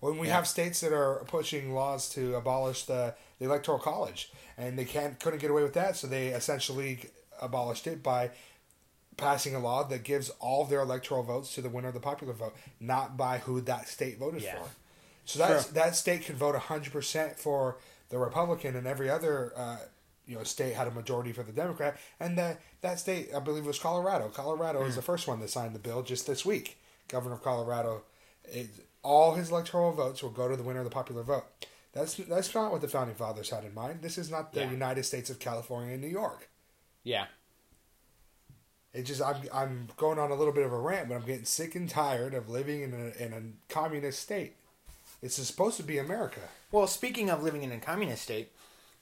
[0.00, 0.34] When we Yeah.
[0.34, 5.18] have states that are pushing laws to abolish the, the electoral college, and they can't
[5.18, 7.08] couldn't get away with that, so they essentially
[7.40, 8.30] abolished it by
[9.16, 12.00] passing a law that gives all of their electoral votes to the winner of the
[12.00, 14.58] popular vote, not by who that state voted Yeah.
[14.62, 14.68] for.
[15.24, 15.72] So that Sure.
[15.72, 17.78] that state could vote hundred percent for
[18.10, 19.78] the Republican, and every other uh,
[20.26, 21.96] you know state had a majority for the Democrat.
[22.20, 24.28] And that that state, I believe, was Colorado.
[24.28, 24.88] Colorado Hmm.
[24.88, 26.78] is the first one that signed the bill just this week.
[27.08, 28.02] Governor of Colorado,
[28.44, 28.68] it,
[29.02, 31.44] all his electoral votes will go to the winner of the popular vote.
[31.92, 34.02] That's that's not what the founding fathers had in mind.
[34.02, 34.70] This is not the Yeah.
[34.70, 36.48] United States of California and New York.
[37.02, 37.26] Yeah.
[38.96, 41.44] It just I'm I'm going on a little bit of a rant, but I'm getting
[41.44, 44.54] sick and tired of living in a in a communist state.
[45.22, 46.40] It's supposed to be America.
[46.72, 48.52] Well, speaking of living in a communist state,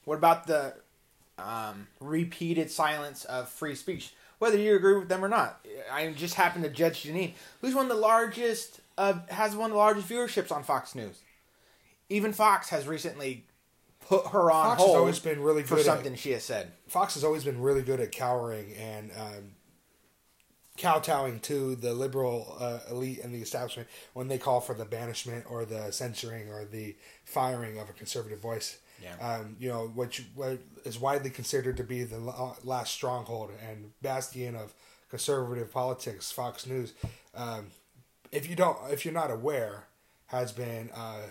[0.05, 0.73] What about the
[1.37, 4.13] um, repeated silence of free speech?
[4.39, 7.85] Whether you agree with them or not, I just happen to judge Jeanine, who's one
[7.85, 11.21] of the largest, uh, has one of the largest viewerships on Fox News.
[12.09, 13.45] Even Fox has recently
[14.07, 16.43] put her on Fox has hold always been really for good at- something she has
[16.43, 16.71] said.
[16.87, 19.51] Fox has always been really good at cowering and um,
[20.77, 25.45] kowtowing to the liberal uh, elite and the establishment when they call for the banishment
[25.49, 28.77] or the censoring or the firing of a conservative voice.
[29.01, 29.15] Yeah.
[29.19, 32.19] Um, you know you, what is widely considered to be the
[32.63, 34.73] last stronghold and bastion of
[35.09, 36.31] conservative politics.
[36.31, 36.93] Fox News,
[37.35, 37.67] um,
[38.31, 39.85] if you don't, if you're not aware,
[40.27, 41.23] has been uh,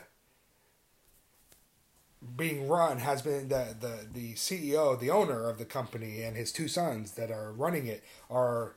[2.36, 6.52] being run has been the, the the CEO, the owner of the company, and his
[6.52, 8.74] two sons that are running it are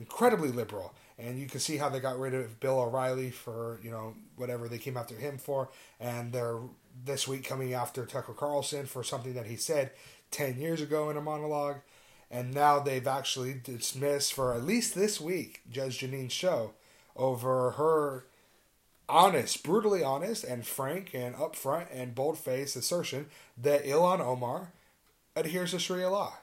[0.00, 0.94] incredibly liberal.
[1.18, 4.68] And you can see how they got rid of Bill O'Reilly for you know whatever
[4.68, 5.68] they came after him for,
[6.00, 6.58] and they're
[7.04, 9.90] this week coming after Tucker Carlson for something that he said
[10.30, 11.76] ten years ago in a monologue,
[12.30, 16.72] and now they've actually dismissed for at least this week Judge Jeanine's show
[17.14, 18.24] over her
[19.10, 23.26] honest, brutally honest, and frank and upfront and bold faced assertion
[23.58, 24.72] that Ilhan Omar
[25.36, 26.38] adheres to Sharia law.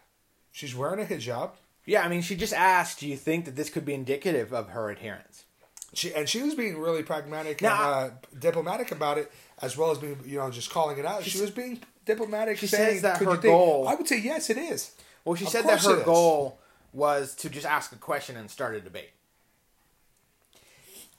[0.51, 1.51] She's wearing a hijab.
[1.87, 4.69] Yeah, I mean, she just asked, "Do you think that this could be indicative of
[4.69, 5.45] her adherence?"
[5.93, 9.89] She and she was being really pragmatic Now, and uh, diplomatic about it, as well
[9.89, 11.23] as being you know just calling it out.
[11.23, 12.57] She, was being diplomatic.
[12.57, 14.91] she saying, says that "Could her you think-" goal- I would say yes, it is.
[15.23, 16.59] Well, she Of said that her goal
[16.91, 19.11] was to just ask a question and start a debate.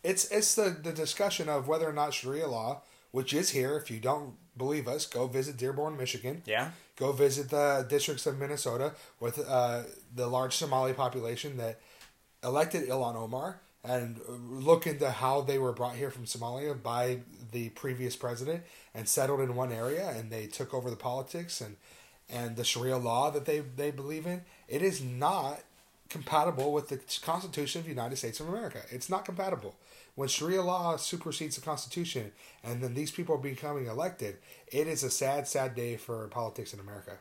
[0.05, 3.75] It's it's the, the discussion of whether or not Sharia law, which is here.
[3.79, 6.43] If you don't believe us, go visit Dearborn, Michigan.
[6.45, 6.71] Yeah.
[6.97, 9.83] Go visit the districts of Minnesota with uh,
[10.15, 11.81] the large Somali population that
[12.43, 17.21] elected Ilhan Omar, and look into how they were brought here from Somalia by
[17.53, 21.77] the previous president and settled in one area, and they took over the politics and
[22.31, 24.43] and the Sharia law that they they believe in.
[24.69, 25.61] It is not
[26.09, 28.81] compatible with the Constitution of the United States of America.
[28.91, 29.77] It's not compatible.
[30.19, 32.33] When Sharia law supersedes the Constitution
[32.65, 36.75] and then these people are becoming elected, it is a sad, sad day for politics
[36.75, 37.19] in America.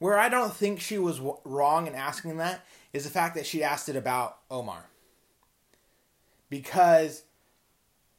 [0.00, 3.46] Where I don't think she was w- wrong in asking that is the fact that
[3.46, 4.86] she asked it about Omar.
[6.50, 7.22] Because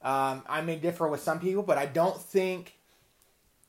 [0.02, 2.78] um, I may differ with some people, but I don't think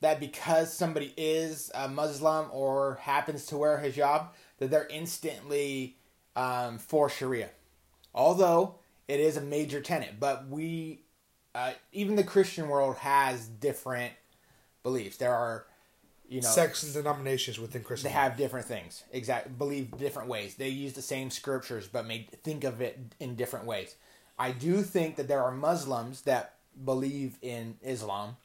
[0.03, 5.96] that because somebody is a Muslim or happens to wear hijab, that they're instantly
[6.37, 7.51] um, for Sharia.
[8.14, 8.77] Although
[9.09, 11.01] it is a major tenet, but we,
[11.55, 14.12] uh, even the Christian world has different
[14.83, 15.16] beliefs.
[15.16, 15.66] There are,
[16.29, 18.09] you know, Sects and denominations within Christian.
[18.11, 19.05] they have different things.
[19.12, 20.57] Exactly, believe different ways.
[20.57, 23.94] They use the same scriptures, but may think of it in different ways.
[24.38, 28.37] I do think that there are Muslims that believe in Islam,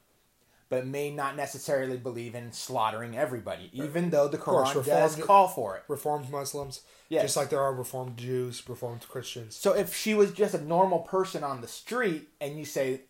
[0.68, 5.48] but may not necessarily believe in slaughtering everybody, even though the course, Quran does call
[5.48, 5.82] for it.
[5.88, 7.22] Reformed Muslims, Yes.
[7.22, 9.54] just like there are Reformed Jews, Reformed Christians.
[9.56, 13.02] So if she was just a normal person on the street, and you say,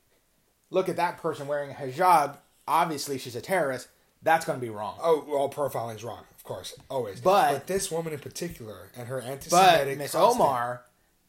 [0.71, 2.37] "Look at that person wearing a hijab,"
[2.67, 3.89] obviously she's a terrorist.
[4.23, 4.99] That's going to be wrong.
[5.03, 7.21] Oh, well, profiling is wrong, of course, always.
[7.21, 10.85] But- this woman in particular and her anti-Semitic Miss Omar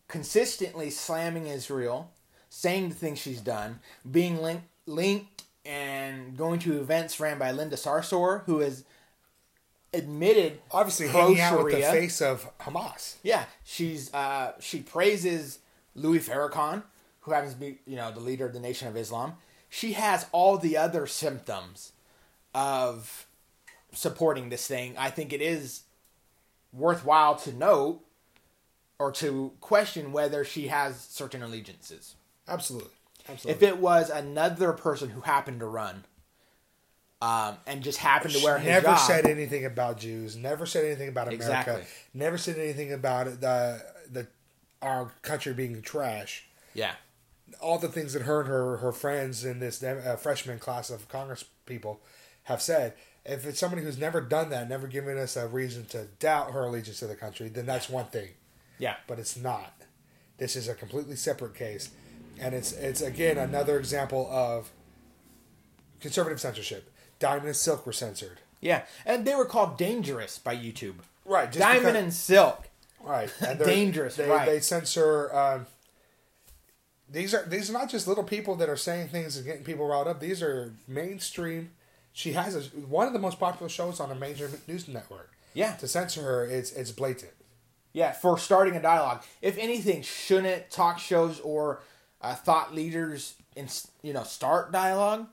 [0.08, 2.12] consistently slamming Israel,
[2.50, 7.76] saying the things she's done, being linked, linked and going to events ran by Linda
[7.76, 8.84] Sarsour, who has
[9.94, 13.16] admitted obviously hanging out with the face of Hamas.
[13.24, 15.60] Yeah, she's uh, she praises
[15.96, 16.84] Louis Farrakhan,
[17.22, 19.34] who happens to be you know the leader of the Nation of Islam.
[19.70, 21.92] She has all the other symptoms
[22.54, 23.28] of
[23.92, 24.96] supporting this thing.
[24.98, 25.84] I think it is
[26.72, 28.02] worthwhile to note
[29.00, 32.16] or to question whether she has certain allegiances.
[32.48, 32.92] Absolutely,
[33.46, 36.04] If it was another person who happened to run
[37.22, 40.36] um, and just happened to wear a never said anything about Jews.
[40.36, 41.46] Never said anything about America.
[41.46, 41.84] Exactly.
[42.14, 44.28] Never said anything about the the
[44.82, 46.46] our country being trash.
[46.74, 46.94] yeah,
[47.62, 51.08] all the things that her and her, her friends in this uh, freshman class of
[51.10, 52.02] Congress people
[52.44, 52.94] have said.
[53.28, 56.66] If it's somebody who's never done that, never given us a reason to doubt her
[56.66, 58.30] allegiance to the country, then that's one thing.
[58.78, 58.98] yeah.
[59.08, 59.74] But it's not.
[60.38, 61.90] This is a completely separate case,
[62.40, 64.72] and it's it's again another example of
[66.00, 66.92] conservative censorship.
[67.20, 68.40] Diamond and Silk were censored.
[68.62, 70.96] Yeah, and they were called dangerous by YouTube.
[71.26, 72.70] Right, just Diamond because- and Silk.
[73.02, 74.48] Right, and Dangerous, They, right.
[74.48, 75.32] they censor.
[75.36, 75.68] Um,
[77.08, 79.88] these are these are not just little people that are saying things and getting people
[79.88, 80.20] riled up.
[80.20, 81.70] These are mainstream.
[82.14, 85.32] She has a, one of the most popular shows on a major news network.
[85.54, 85.76] Yeah.
[85.76, 87.34] To censor her, it's it's blatant.
[87.94, 89.24] Yeah, for starting a dialogue.
[89.42, 91.82] If anything, shouldn't talk shows or
[92.26, 93.68] uh, thought leaders, in,
[94.02, 95.28] you know, start dialogue?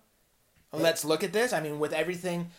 [0.72, 1.52] Let's look at this.
[1.52, 2.50] I mean, with everything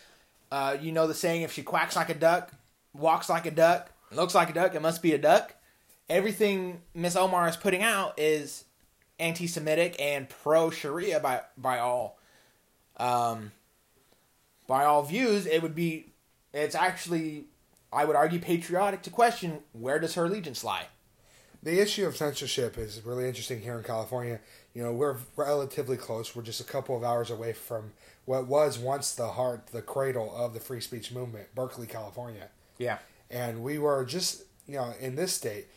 [0.54, 2.52] Uh, you know the saying: if she quacks like a duck,
[2.92, 5.54] walks like a duck, looks like a duck, it must be a duck.
[6.08, 8.64] Everything Miss Omar is putting out is
[9.18, 12.18] anti-Semitic and pro-Sharia by by all,
[12.98, 13.50] um,
[14.68, 15.46] by all views.
[15.46, 16.12] It would be,
[16.52, 17.46] it's actually,
[17.92, 20.86] I would argue, patriotic to question where does her allegiance lie.
[21.64, 24.38] The issue of censorship is really interesting here in California.
[24.74, 26.36] You know, we're relatively close.
[26.36, 27.92] We're just a couple of hours away from
[28.26, 32.50] what was once the heart, the cradle of the free speech movement, Berkeley, California.
[32.76, 32.98] Yeah.
[33.30, 35.68] And we were just, you know, in this state,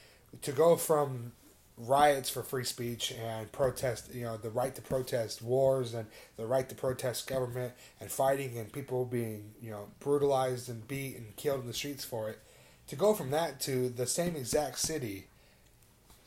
[0.41, 1.31] to go from
[1.77, 6.45] riots for free speech and protest, you know, the right to protest wars and the
[6.45, 7.71] right to protest government
[8.01, 12.03] and fighting and people being, you know, brutalized and beat and killed in the streets
[12.03, 12.39] for it,
[12.87, 15.27] to go from that to the same exact city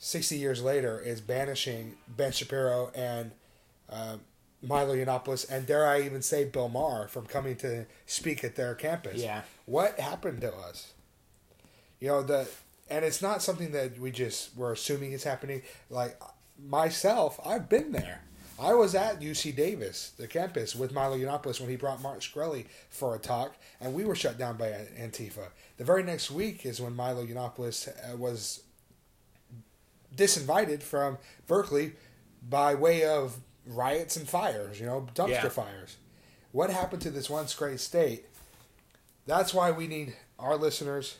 [0.00, 3.32] 60 years later is banishing Ben Shapiro and
[3.90, 4.16] uh,
[4.62, 8.74] Milo Yiannopoulos and dare I even say Bill Maher from coming to speak at their
[8.74, 9.22] campus.
[9.22, 9.42] Yeah.
[9.66, 10.94] What happened to us?
[12.00, 12.48] You know, the
[12.88, 15.60] and it's not something that we just were assuming is happening.
[15.90, 16.18] Like
[16.58, 18.22] myself, I've been there.
[18.58, 22.66] I was at UC Davis, the campus, with Milo Yiannopoulos when he brought Mark Shkreli
[22.88, 24.66] for a talk, and we were shut down by
[24.98, 25.48] Antifa.
[25.78, 28.62] The very next week is when Milo Yiannopoulos uh, was
[30.14, 31.92] disinvited from Berkeley
[32.48, 35.48] by way of riots and fires, you know, dumpster Yeah.
[35.48, 35.96] fires.
[36.52, 38.26] What happened to this once great state?
[39.26, 41.18] That's why we need our listeners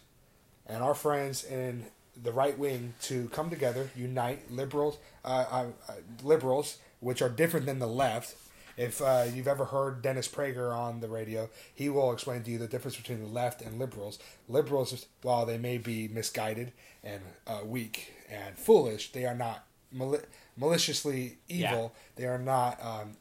[0.67, 1.87] and our friends in
[2.21, 7.67] the right wing to come together, unite liberals, uh, uh, uh, liberals, which are different
[7.67, 8.35] than the left.
[8.81, 12.57] If uh, you've ever heard Dennis Prager on the radio, he will explain to you
[12.57, 14.19] the difference between the left and liberals.
[14.49, 16.73] Liberals, while they may be misguided
[17.05, 20.21] and uh, weak and foolish, they are not mali-
[20.57, 21.95] maliciously evil.
[22.17, 23.19] They are not um,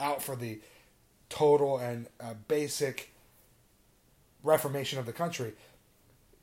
[0.00, 0.58] out for the
[1.28, 3.12] total and uh, basic
[4.42, 5.52] reformation of the country.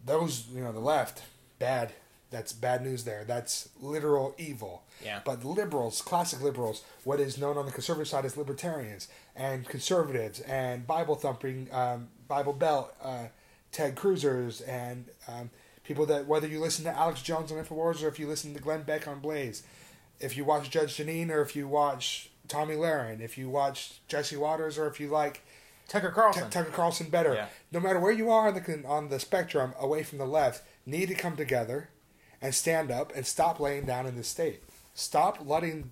[0.06, 1.24] Those, you know, the left,
[1.58, 1.94] bad.
[2.32, 3.24] That's bad news there.
[3.24, 4.84] That's literal evil.
[5.04, 5.22] Yeah.
[5.24, 10.40] But liberals, classic liberals, what is known on the conservative side as libertarians and conservatives
[10.42, 13.28] and Bible thumping, um, Bible belt, uh,
[13.72, 15.50] Ted Cruzers, and um,
[15.84, 18.60] people that, whether you listen to Alex Jones on InfoWars or if you listen to
[18.60, 19.64] Glenn Beck on Blaze,
[20.20, 24.38] if you watch Judge Jeanine or if you watch Tomi Lahren, if you watch Jesse
[24.38, 25.42] Watters or if you like
[25.88, 26.46] Tucker Carlson.
[26.46, 27.34] T- Tucker Carlson better.
[27.36, 27.48] Yeah.
[27.72, 31.10] No matter where you are on the on the spectrum, away from the left, need
[31.10, 31.90] to come together
[32.42, 34.64] and stand up and stop laying down in this state.
[34.94, 35.92] Stop letting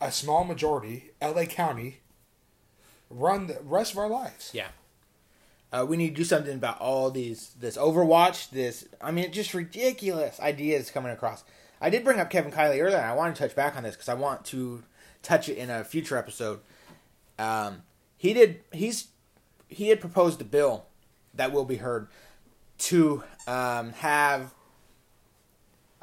[0.00, 1.46] a small majority, L.A.
[1.46, 1.98] County,
[3.10, 4.50] run the rest of our lives.
[4.52, 4.68] Yeah.
[5.72, 8.50] Uh, we need to do something about all these this Overwatch.
[8.50, 11.44] This I mean, just ridiculous ideas coming across.
[11.80, 13.94] I did bring up Kevin Kiley earlier, and I want to touch back on this
[13.94, 14.84] because I want to
[15.22, 16.60] touch it in a future episode.
[17.38, 17.82] Um,
[18.16, 18.60] he did.
[18.72, 19.08] He's
[19.68, 20.86] he had proposed a bill
[21.34, 22.08] that will be heard
[22.78, 24.54] to um, have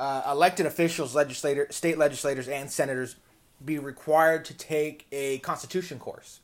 [0.04, 3.16] uh, elected officials, legislator, state legislators, and senators
[3.64, 6.40] be required to take a constitution course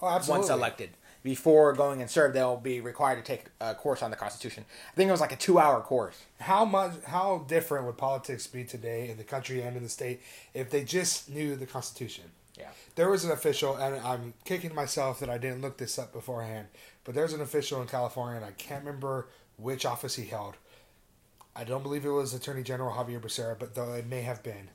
[0.00, 0.40] Oh, absolutely.
[0.40, 0.90] once elected.
[1.22, 4.66] Before going and serve, they'll be required to take a course on the Constitution.
[4.92, 6.18] I think it was like a two-hour course.
[6.38, 6.92] How much?
[7.06, 10.20] How different would politics be today in the country and in the state
[10.52, 12.24] if they just knew the Constitution?
[12.58, 12.68] Yeah.
[12.94, 16.66] There was an official, and I'm kicking myself that I didn't look this up beforehand.
[17.04, 20.56] But there's an official in California, and I can't remember which office he held.
[21.56, 24.70] I don't believe it was Attorney General Xavier Becerra, but though it may have been.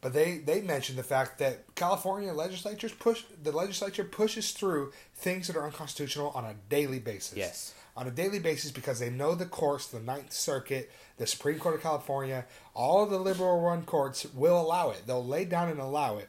[0.00, 5.46] But they, they mentioned the fact that California legislatures push the legislature pushes through things
[5.46, 7.36] that are unconstitutional on a daily basis.
[7.36, 7.74] Yes.
[7.96, 11.76] On a daily basis because they know the courts, the Ninth Circuit, the Supreme Court
[11.76, 15.04] of California, all of the liberal run courts will allow it.
[15.06, 16.28] They'll lay down and allow it.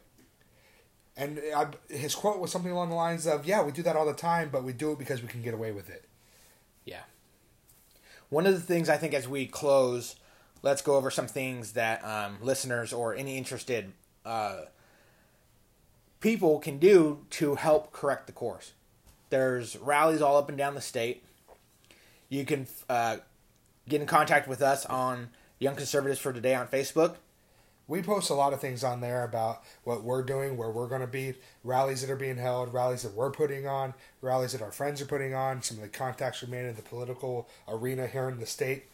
[1.18, 4.06] And I, his quote was something along the lines of, "Yeah, we do that all
[4.06, 6.06] the time, but we do it because we can get away with it."
[6.86, 7.02] Yeah.
[8.30, 10.16] One of the things I think as we close,
[10.62, 13.94] let's go over some things that um, listeners or any interested
[14.26, 14.62] uh,
[16.20, 18.74] people can do to help correct the course.
[19.30, 21.24] There's rallies all up and down the state.
[22.30, 23.18] You can uh,
[23.88, 27.16] get in contact with us on Young Conservatives for Today on Facebook.
[27.88, 31.02] We post a lot of things on there about what we're doing, where we're going
[31.02, 34.74] to be, rallies that are being held, rallies that we're putting on, rallies that our
[34.74, 38.28] friends are putting on, some of the contacts we made in the political arena here
[38.28, 38.86] in the state.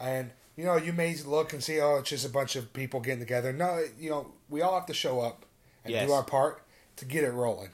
[0.00, 2.98] And, you know, you may look and see, oh, it's just a bunch of people
[2.98, 3.52] getting together.
[3.52, 5.46] No, you know, we all have to show up
[5.84, 6.06] and Yes.
[6.08, 6.62] do our part
[6.96, 7.70] to get it rolling.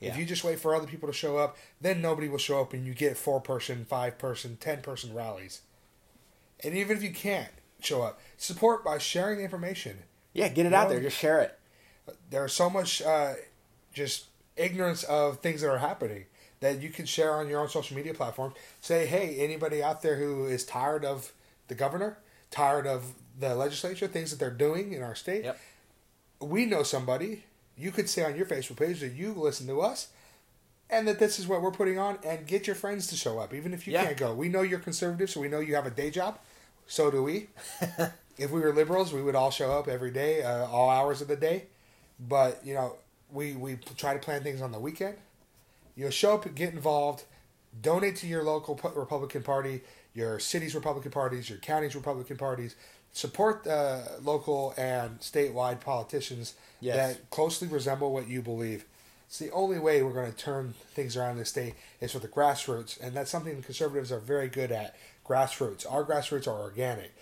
[0.00, 0.10] Yeah.
[0.10, 2.72] If you just wait for other people to show up, then nobody will show up
[2.74, 5.62] and you get four person, five person, ten person rallies.
[6.62, 7.50] And even if you can't
[7.80, 10.02] show up, support by sharing the information
[10.32, 10.94] Yeah, get it out No.
[10.94, 11.02] there.
[11.02, 11.58] Just share it.
[12.30, 13.34] there's so much uh,
[13.92, 14.26] just
[14.56, 16.24] ignorance of things that are happening
[16.60, 18.52] that you can share on your own social media platform.
[18.80, 21.32] Say, hey, anybody out there who is tired of
[21.68, 22.18] the governor,
[22.50, 25.60] tired of the legislature, things that they're doing in our state, Yep.
[26.40, 27.44] we know somebody.
[27.76, 30.08] You could say on your Facebook page that you listen to us
[30.90, 33.54] and that this is what we're putting on and get your friends to show up,
[33.54, 34.06] even if you Yeah.
[34.06, 34.34] can't go.
[34.34, 36.38] We know you're conservative, so we know you have a day job.
[36.86, 37.48] So do we.
[38.38, 41.28] if we were liberals, we would all show up every day, uh, all hours of
[41.28, 41.64] the day.
[42.20, 42.96] But, you know,
[43.32, 45.16] we, we try to plan things on the weekend.
[45.96, 47.24] You know, show up, get involved,
[47.82, 49.82] donate to your local Republican Party,
[50.14, 52.76] your city's Republican parties, your county's Republican parties.
[53.12, 56.96] Support uh, local and statewide politicians Yes.
[56.96, 58.84] that closely resemble what you believe.
[59.26, 62.22] It's the only way we're going to turn things around in this state is with
[62.22, 64.94] the grassroots, and that's something the conservatives are very good at.
[65.26, 65.84] Grassroots.
[65.90, 67.12] Our grassroots are organic,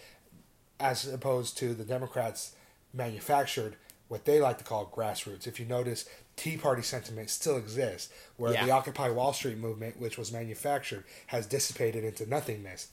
[0.78, 2.54] as opposed to the Democrats
[2.92, 3.76] manufactured
[4.08, 5.46] what they like to call grassroots.
[5.46, 6.04] If you notice,
[6.36, 8.64] Tea Party sentiment still exists, where Yeah.
[8.64, 12.88] the Occupy Wall Street movement, which was manufactured, has dissipated into nothingness.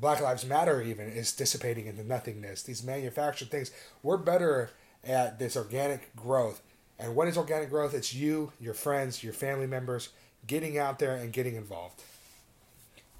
[0.00, 2.62] Black Lives Matter even is dissipating into nothingness.
[2.62, 3.70] These manufactured things.
[4.02, 4.70] We're better
[5.04, 6.62] at this organic growth.
[6.98, 7.92] And what is organic growth?
[7.92, 10.10] It's you, your friends, your family members
[10.46, 12.02] getting out there and getting involved.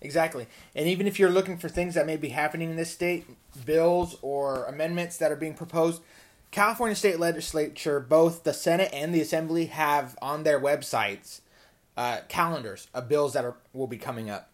[0.02, 0.46] Exactly.
[0.74, 3.26] And even if you're looking for things that may be happening in this state,
[3.66, 6.02] bills or amendments that are being proposed,
[6.50, 11.40] California state legislature, both the Senate and the Assembly, have on their websites
[11.96, 14.50] uh, calendars of bills that are will be coming up,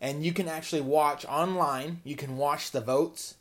[0.00, 2.00] and you can actually watch online.
[2.04, 3.36] You can watch the votes,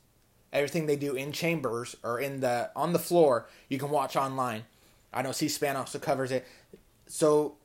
[0.53, 3.47] everything they do in chambers or in the on the floor.
[3.67, 4.65] You can watch online.
[5.11, 6.45] I know C-SPAN also covers it.
[7.07, 7.55] So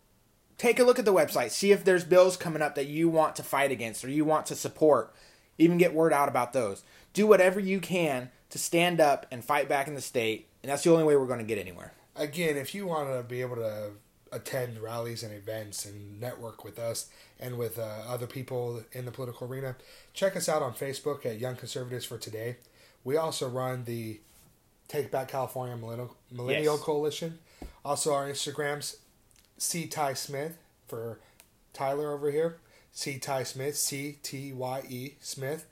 [0.60, 1.50] take a look at the website.
[1.50, 4.44] See if there's bills coming up that you want to fight against or you want
[4.46, 5.14] to support.
[5.56, 6.84] Even get word out about those.
[7.14, 10.82] Do whatever you can to stand up and fight back in the state, and that's
[10.84, 11.94] the only way we're going to get anywhere.
[12.14, 13.92] Again, if you want to be able to
[14.32, 17.08] attend rallies and events and network with us
[17.38, 19.76] and with uh, other people in the political arena,
[20.12, 22.56] check us out on Facebook at Young Conservatives for Today.
[23.02, 24.20] We also run the
[24.88, 26.84] Take Back California Millennial, Millennial Yes.
[26.84, 27.38] Coalition.
[27.82, 28.96] Also, our Instagrams,
[29.60, 29.86] C.
[29.86, 30.56] Ty Smith
[30.88, 31.20] for
[31.74, 32.56] Tyler over here,
[32.92, 33.18] C.
[33.18, 35.66] Ty Smith, C T Y E Smith,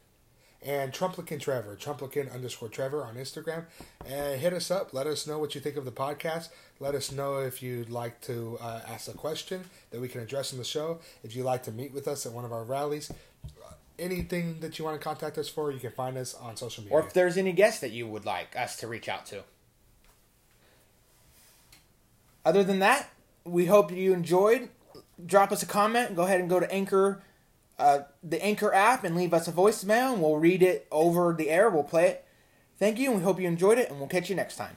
[0.62, 3.64] and Trumplican Trevor, Trumplican underscore Trevor on Instagram.
[4.04, 4.92] And hit us up.
[4.92, 6.50] Let us know what you think of the podcast.
[6.80, 10.52] Let us know if you'd like to uh, ask a question that we can address
[10.52, 11.00] in the show.
[11.24, 13.10] If you'd like to meet with us at one of our rallies,
[13.98, 16.94] anything that you want to contact us for, you can find us on social media.
[16.94, 19.44] Or if there's any guests that you would like us to reach out to.
[22.44, 23.08] Other than that,
[23.50, 24.68] we hope you enjoyed.
[25.24, 26.14] Drop us a comment.
[26.14, 27.22] Go ahead and go to Anchor,
[27.78, 31.50] uh, the Anchor app, and leave us a voicemail, and we'll read it over the
[31.50, 31.70] air.
[31.70, 32.24] We'll play it.
[32.78, 34.76] Thank you, and we hope you enjoyed it, and we'll catch you next time.